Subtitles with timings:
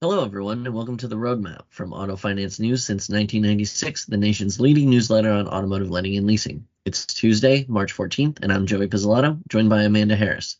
[0.00, 4.58] Hello, everyone, and welcome to the Roadmap from Auto Finance News since 1996, the nation's
[4.58, 6.66] leading newsletter on automotive lending and leasing.
[6.84, 10.56] It's Tuesday, March 14th, and I'm Joey Pizzolato, joined by Amanda Harris.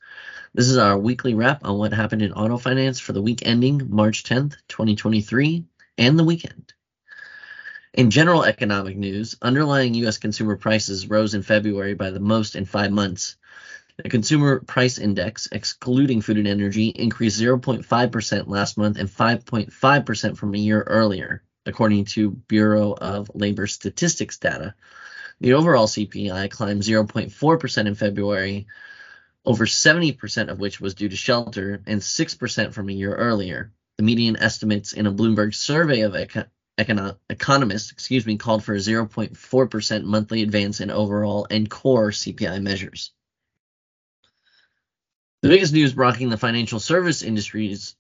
[0.55, 3.87] This is our weekly wrap on what happened in auto finance for the week ending
[3.89, 5.64] March 10th, 2023,
[5.96, 6.73] and the weekend.
[7.95, 10.18] In general economic news, underlying U.S.
[10.18, 13.37] consumer prices rose in February by the most in five months.
[13.97, 20.55] The consumer price index, excluding food and energy, increased 0.5% last month and 5.5% from
[20.55, 24.75] a year earlier, according to Bureau of Labor Statistics data.
[25.41, 28.66] The overall CPI climbed 0.4% in February,
[29.45, 33.73] over 70% of which was due to shelter, and 6% from a year earlier.
[33.97, 36.45] The median estimates in a Bloomberg survey of eco-
[36.78, 42.62] econo- economists, excuse me, called for a 0.4% monthly advance in overall and core CPI
[42.62, 43.12] measures.
[45.42, 47.94] The biggest news rocking the financial service industries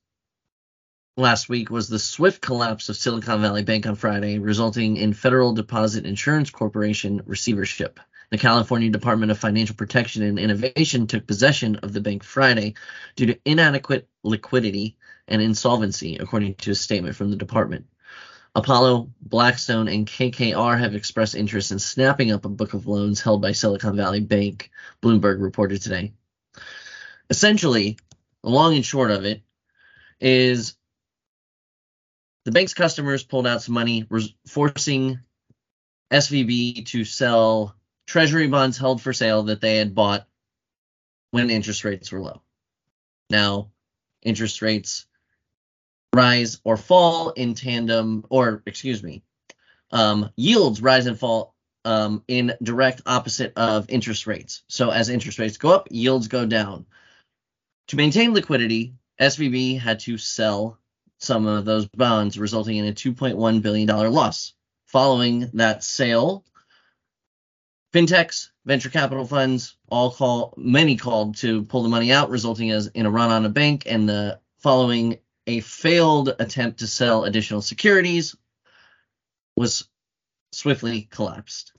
[1.16, 5.52] last week was the swift collapse of Silicon Valley Bank on Friday, resulting in Federal
[5.52, 8.00] Deposit Insurance Corporation receivership.
[8.30, 12.74] The California Department of Financial Protection and Innovation took possession of the bank Friday
[13.16, 17.86] due to inadequate liquidity and insolvency, according to a statement from the department.
[18.58, 23.40] Apollo, Blackstone, and KKR have expressed interest in snapping up a book of loans held
[23.40, 24.70] by Silicon Valley Bank,
[25.02, 26.12] Bloomberg reported today
[27.30, 27.98] essentially,
[28.42, 29.42] the long and short of it
[30.20, 30.76] is
[32.44, 34.06] the bank's customers pulled out some money,
[34.46, 35.18] forcing
[36.10, 37.74] SVB to sell
[38.06, 40.26] treasury bonds held for sale that they had bought
[41.30, 42.40] when interest rates were low.
[43.28, 43.70] Now,
[44.22, 45.06] interest rates
[46.14, 49.22] rise or fall in tandem, or excuse me,
[49.90, 54.62] um, yields rise and fall um, in direct opposite of interest rates.
[54.68, 56.86] So as interest rates go up, yields go down.
[57.88, 60.78] To maintain liquidity, SVB had to sell
[61.18, 64.54] some of those bonds, resulting in a $2.1 billion loss.
[64.86, 66.44] Following that sale,
[67.92, 72.86] fintechs, venture capital funds, all call many called to pull the money out, resulting as
[72.88, 77.62] in a run on a bank, and the following a failed attempt to sell additional
[77.62, 78.36] securities
[79.56, 79.88] was
[80.52, 81.72] swiftly collapsed.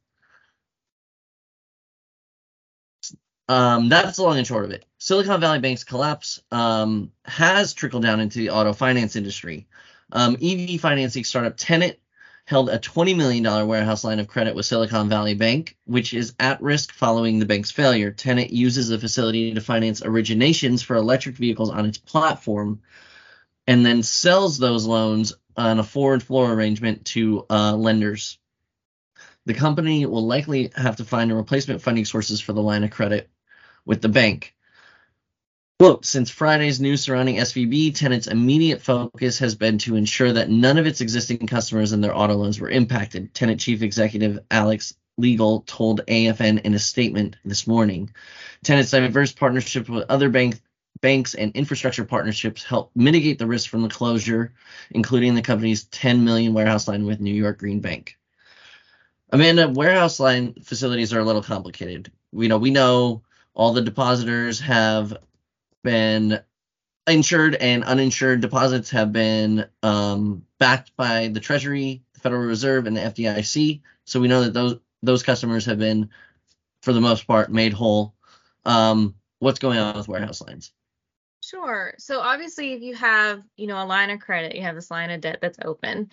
[3.47, 4.85] Um, that's the long and short of it.
[4.97, 9.68] Silicon Valley Bank's collapse um, has trickled down into the auto finance industry.
[10.12, 12.02] Um, EV financing startup Tenet
[12.46, 16.59] held a $20 million warehouse line of credit with Silicon Valley Bank, which is at
[16.62, 18.09] risk following the bank's failure.
[18.09, 22.81] Tenet uses the facility to finance originations for electric vehicles on its platform
[23.69, 28.40] and then sells those loans on a forward flow arrangement to uh, lenders.
[29.46, 32.90] The company will likely have to find a replacement funding sources for the line of
[32.90, 33.29] credit
[33.85, 34.56] with the bank.
[35.78, 40.79] Quote, since Friday's news surrounding SVB, Tenet's immediate focus has been to ensure that none
[40.79, 45.63] of its existing customers and their auto loans were impacted, Tenet Chief Executive Alex Liegl
[45.68, 48.09] told AFN in a statement this morning.
[48.63, 50.59] Tenet's diverse partnership with other bank,
[51.02, 54.54] banks and infrastructure partnerships help mitigate the risk from the closure,
[54.92, 58.18] including the company's 10 million warehouse line with New York Green Bank.
[59.32, 62.12] Amanda, warehouse line facilities are a little complicated.
[62.32, 63.24] We know we know
[63.54, 65.16] all the depositors have
[65.84, 66.40] been
[67.08, 72.96] insured and uninsured deposits have been um, backed by the Treasury, the Federal Reserve, and
[72.96, 73.82] the FDIC.
[74.06, 76.09] So we know that those those customers have been,
[76.82, 78.16] for the most part, made whole.
[78.66, 80.72] Um, what's going on with warehouse lines?
[81.50, 81.96] Sure.
[81.98, 85.10] So obviously, if you have you know a line of credit, you have this line
[85.10, 86.10] of debt that's open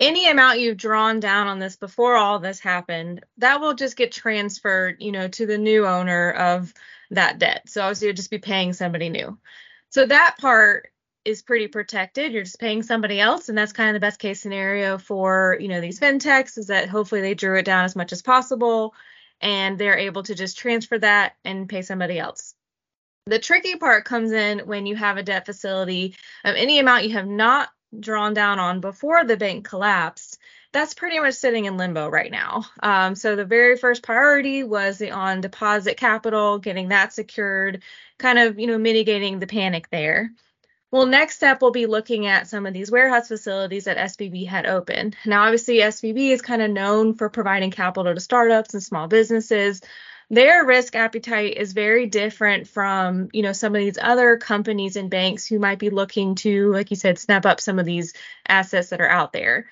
[0.00, 4.12] any amount you've drawn down on this before all this happened, that will just get
[4.12, 6.74] transferred, you know, to the new owner of
[7.10, 7.68] that debt.
[7.68, 9.38] So obviously you'll just be paying somebody new.
[9.90, 10.88] So that part
[11.24, 12.32] is pretty protected.
[12.32, 15.68] You're just paying somebody else, and that's kind of the best case scenario for, you
[15.68, 18.94] know, these fintechs is that hopefully they drew it down as much as possible
[19.40, 22.53] and they're able to just transfer that and pay somebody else.
[23.26, 27.14] The tricky part comes in when you have a debt facility of any amount you
[27.14, 30.38] have not drawn down on before the bank collapsed,
[30.72, 32.66] that's pretty much sitting in limbo right now.
[32.82, 37.82] Um, so the very first priority was the on deposit capital, getting that secured,
[38.18, 40.30] kind of you know mitigating the panic there.
[40.90, 44.66] Well, next step we'll be looking at some of these warehouse facilities that SVB had
[44.66, 45.16] opened.
[45.24, 49.80] Now, obviously, SVB is kind of known for providing capital to startups and small businesses
[50.34, 55.10] their risk appetite is very different from you know some of these other companies and
[55.10, 58.14] banks who might be looking to like you said snap up some of these
[58.48, 59.66] assets that are out there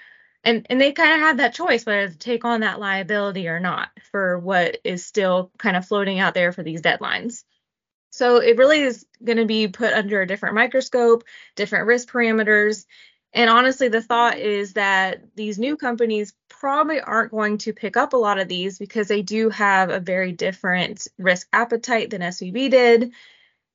[0.44, 3.60] and and they kind of have that choice whether to take on that liability or
[3.60, 7.44] not for what is still kind of floating out there for these deadlines.
[8.10, 11.24] So it really is going to be put under a different microscope,
[11.56, 12.84] different risk parameters.
[13.32, 18.12] And honestly, the thought is that these new companies probably aren't going to pick up
[18.12, 22.70] a lot of these because they do have a very different risk appetite than SVB
[22.70, 23.12] did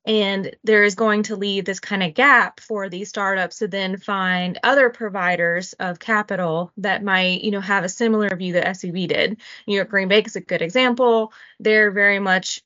[0.05, 3.97] and there is going to leave this kind of gap for these startups to then
[3.97, 9.09] find other providers of capital that might you know have a similar view that SVB
[9.09, 9.41] did.
[9.67, 11.33] New York Green Bank is a good example.
[11.59, 12.61] They're very much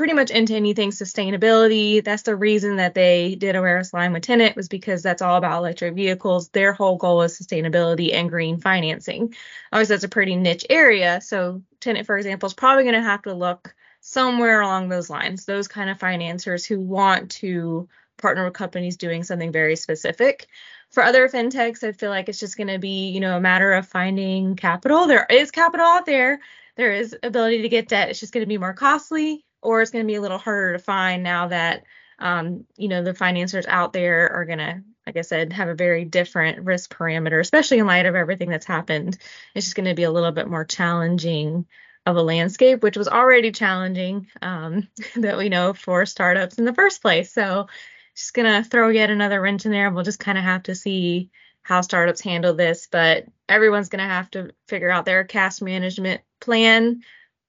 [0.00, 2.02] pretty much into anything sustainability.
[2.02, 5.36] That's the reason that they did a warehouse line with Tenet was because that's all
[5.36, 6.48] about electric vehicles.
[6.48, 9.34] Their whole goal is sustainability and green financing.
[9.70, 11.20] Obviously, that's a pretty niche area.
[11.20, 15.44] So Tenet, for example, is probably going to have to look somewhere along those lines,
[15.44, 17.86] those kind of financiers who want to
[18.16, 20.46] partner with companies doing something very specific.
[20.88, 23.74] For other fintechs, I feel like it's just going to be, you know, a matter
[23.74, 25.08] of finding capital.
[25.08, 26.40] There is capital out there.
[26.76, 28.08] There is ability to get debt.
[28.08, 30.74] It's just going to be more costly, or it's going to be a little harder
[30.74, 31.84] to find now that,
[32.18, 35.74] um, you know, the financiers out there are going to, like I said, have a
[35.74, 39.18] very different risk parameter, especially in light of everything that's happened.
[39.54, 41.66] It's just going to be a little bit more challenging
[42.06, 46.74] of a landscape, which was already challenging um, that we know for startups in the
[46.74, 47.32] first place.
[47.32, 47.68] So
[48.16, 49.90] just gonna throw yet another wrench in there.
[49.90, 51.30] We'll just kind of have to see
[51.62, 57.02] how startups handle this, but everyone's gonna have to figure out their cash management plan.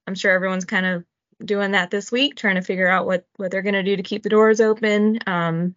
[0.08, 1.06] I'm sure everyone's kind of
[1.46, 4.24] doing that this week, trying to figure out what what they're gonna do to keep
[4.24, 5.20] the doors open.
[5.28, 5.76] Um,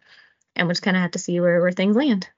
[0.55, 2.29] and we'll just kind of have to see where where things land.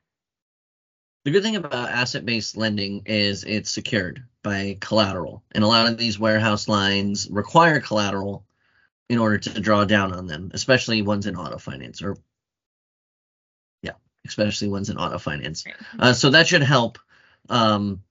[1.26, 5.98] The good thing about asset-based lending is it's secured by collateral, and a lot of
[5.98, 8.46] these warehouse lines require collateral
[9.10, 12.18] in order to draw down on them, especially ones in auto finance or
[13.82, 13.94] yeah,
[14.26, 15.66] especially ones in auto finance.
[16.00, 16.98] Uh, so that should help
[17.50, 18.02] um,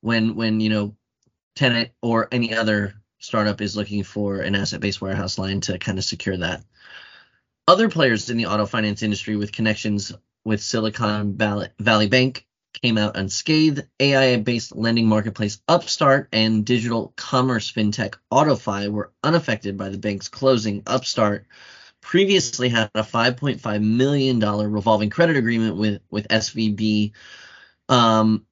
[0.00, 0.96] when when you know
[1.56, 6.04] Tenet or any other startup is looking for an asset-based warehouse line to kind of
[6.04, 6.64] secure that.
[7.68, 10.12] Other players in the auto finance industry with connections
[10.44, 12.46] with Silicon Valley Bank
[12.82, 13.86] came out unscathed.
[14.00, 20.82] AI-based lending marketplace Upstart and digital commerce fintech AutoFi were unaffected by the bank's closing.
[20.86, 21.46] Upstart
[22.00, 27.12] previously had a 5.5 million dollar revolving credit agreement with with SVB
[27.88, 28.46] um,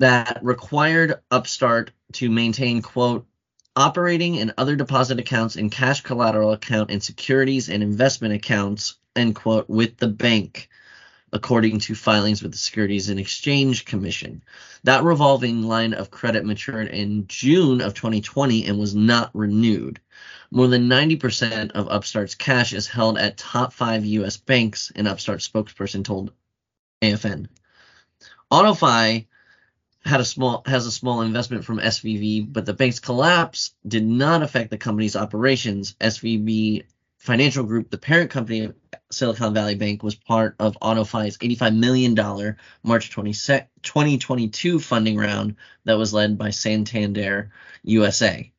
[0.00, 3.26] that required Upstart to maintain quote
[3.76, 9.34] operating and other deposit accounts and cash collateral account and securities and investment accounts end
[9.34, 10.68] quote, with the bank,
[11.32, 14.42] according to filings with the Securities and Exchange Commission.
[14.84, 20.00] That revolving line of credit matured in June of 2020 and was not renewed.
[20.50, 24.36] More than 90% of Upstart's cash is held at top five U.S.
[24.36, 26.32] banks, an Upstart spokesperson told
[27.02, 27.48] AFN.
[28.52, 29.26] AutoFi
[30.04, 34.42] had a small has a small investment from SVB, but the bank's collapse did not
[34.42, 35.94] affect the company's operations.
[36.00, 36.84] SVB
[37.18, 38.74] Financial Group, the parent company of
[39.10, 45.96] Silicon Valley Bank, was part of AutoFi's $85 million March 20, 2022 funding round that
[45.96, 47.50] was led by Santander
[47.82, 48.52] USA.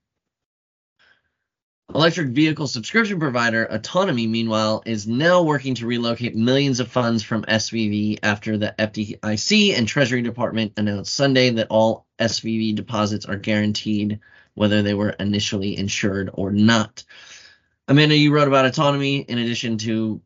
[1.95, 7.45] Electric vehicle subscription provider Autonomy, meanwhile, is now working to relocate millions of funds from
[7.45, 14.19] SVB after the FDIC and Treasury Department announced Sunday that all SVB deposits are guaranteed,
[14.55, 17.05] whether they were initially insured or not.
[17.87, 20.19] Amanda, you wrote about autonomy in addition to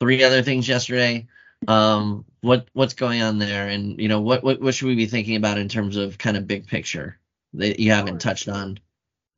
[0.00, 1.26] three other things yesterday.
[1.68, 5.04] Um, what what's going on there, and you know what, what what should we be
[5.04, 7.18] thinking about in terms of kind of big picture
[7.52, 8.78] that you haven't touched on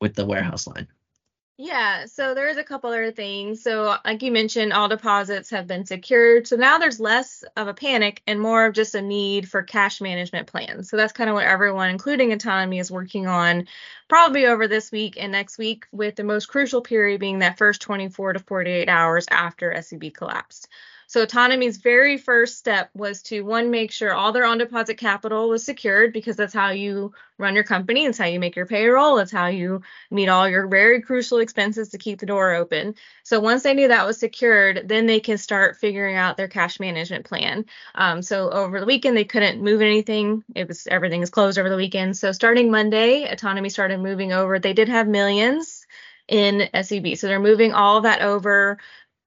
[0.00, 0.86] with the warehouse line?
[1.56, 3.62] Yeah, so there's a couple other things.
[3.62, 6.48] So, like you mentioned, all deposits have been secured.
[6.48, 10.00] So now there's less of a panic and more of just a need for cash
[10.00, 10.90] management plans.
[10.90, 13.68] So that's kind of what everyone, including Autonomy, is working on
[14.08, 17.80] probably over this week and next week, with the most crucial period being that first
[17.82, 20.66] 24 to 48 hours after SVB collapsed.
[21.06, 25.48] So Autonomy's very first step was to one make sure all their on deposit capital
[25.48, 29.18] was secured because that's how you run your company, it's how you make your payroll,
[29.18, 32.94] it's how you meet all your very crucial expenses to keep the door open.
[33.22, 36.78] So once they knew that was secured, then they can start figuring out their cash
[36.80, 37.66] management plan.
[37.94, 41.68] Um, so over the weekend they couldn't move anything; it was everything is closed over
[41.68, 42.16] the weekend.
[42.16, 44.58] So starting Monday, Autonomy started moving over.
[44.58, 45.86] They did have millions
[46.28, 47.18] in SVB.
[47.18, 48.78] So they're moving all that over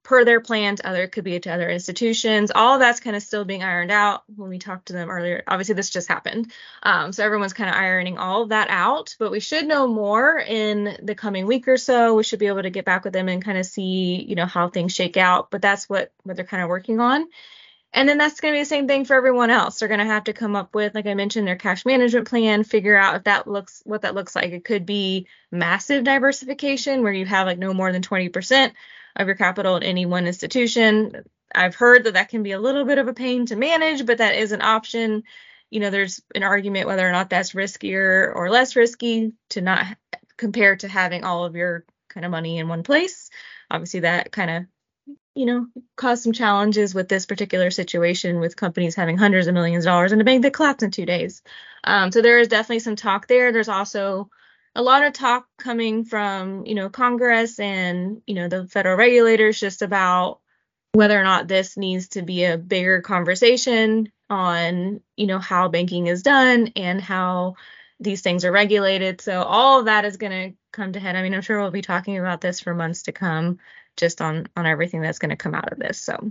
[0.08, 0.80] per their plans.
[0.82, 2.50] Other could be to other institutions.
[2.54, 5.44] All that's kind of still being ironed out when we talked to them earlier.
[5.46, 6.50] Obviously, this just happened,
[6.82, 9.14] um, so everyone's kind of ironing all of that out.
[9.18, 12.14] But we should know more in the coming week or so.
[12.14, 14.46] We should be able to get back with them and kind of see, you know,
[14.46, 15.50] how things shake out.
[15.50, 17.26] But that's what what they're kind of working on.
[17.92, 19.78] And then that's going to be the same thing for everyone else.
[19.78, 22.64] They're going to have to come up with, like I mentioned, their cash management plan,
[22.64, 24.52] figure out if that looks what that looks like.
[24.52, 28.72] It could be massive diversification where you have like no more than 20%
[29.18, 31.24] of your capital in any one institution.
[31.54, 34.18] I've heard that that can be a little bit of a pain to manage, but
[34.18, 35.24] that is an option.
[35.70, 39.86] You know, there's an argument whether or not that's riskier or less risky to not
[40.36, 43.30] compare to having all of your kind of money in one place.
[43.70, 44.64] Obviously, that kind of
[45.38, 49.84] you know, caused some challenges with this particular situation with companies having hundreds of millions
[49.84, 51.42] of dollars in a bank that collapsed in two days.
[51.84, 53.52] Um, so there is definitely some talk there.
[53.52, 54.30] There's also
[54.74, 59.58] a lot of talk coming from, you know, Congress and, you know, the federal regulators
[59.58, 60.40] just about
[60.92, 66.06] whether or not this needs to be a bigger conversation on, you know, how banking
[66.06, 67.54] is done and how
[68.00, 69.20] these things are regulated.
[69.20, 71.16] So all of that is going to come to head.
[71.16, 73.58] I mean, I'm sure we'll be talking about this for months to come
[73.96, 76.00] just on on everything that's going to come out of this.
[76.00, 76.30] So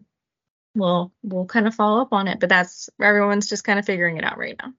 [0.75, 4.17] we'll we'll kind of follow up on it, but that's everyone's just kind of figuring
[4.17, 4.74] it out right now.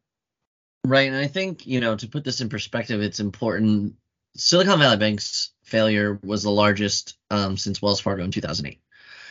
[0.84, 3.94] Right, and I think you know to put this in perspective, it's important.
[4.36, 8.80] Silicon Valley Bank's failure was the largest um, since Wells Fargo in 2008.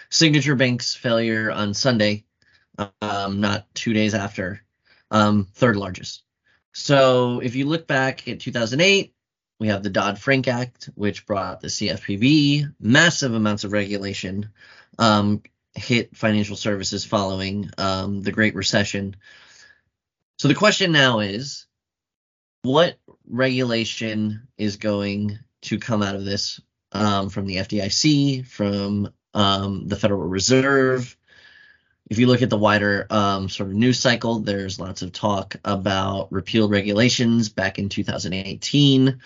[0.10, 2.25] Signature Bank's failure on Sunday,
[3.01, 4.62] um, not two days after,
[5.12, 6.24] um, third largest.
[6.74, 9.13] So if you look back at 2008,
[9.60, 14.50] we have the Dodd Frank Act, which brought the CFPB, massive amounts of regulation,
[15.00, 15.42] um,
[15.74, 19.16] hit financial services following um, the Great Recession.
[20.38, 21.65] So the question now is
[22.62, 29.88] what regulation is going to come out of this um, from the FDIC, from um,
[29.88, 31.17] the Federal Reserve?
[32.10, 35.56] If you look at the wider um, sort of news cycle, there's lots of talk
[35.65, 39.20] about repealed regulations back in 2018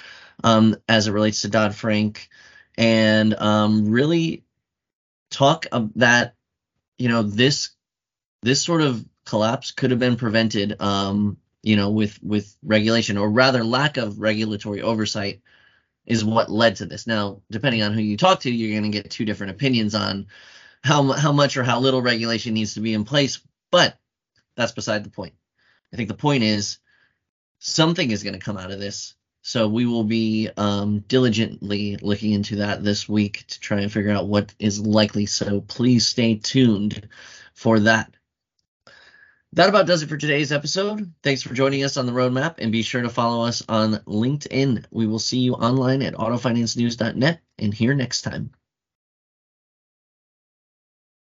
[0.46, 2.30] um, as it relates to Dodd Frank,
[2.78, 4.44] and um, really
[5.30, 6.36] talk of that
[6.98, 7.72] you know this
[8.42, 13.30] this sort of collapse could have been prevented, um, you know, with with regulation or
[13.30, 15.42] rather lack of regulatory oversight
[16.06, 17.08] is what led to this.
[17.08, 20.28] Now, depending on who you talk to, you're going to get two different opinions on
[20.84, 23.98] how how much or how little regulation needs to be in place, but
[24.56, 25.34] that's beside the point.
[25.94, 26.80] I think the point is
[27.60, 32.34] something is going to come out of this so we will be um, diligently looking
[32.34, 35.26] into that this week to try and figure out what is likely.
[35.26, 37.08] So please stay tuned
[37.54, 38.14] for that.
[39.54, 41.14] That about does it for today's episode.
[41.24, 44.86] Thanks for joining us on the roadmap and be sure to follow us on LinkedIn.
[44.92, 48.52] We will see you online at autofinancenews.net and here next time.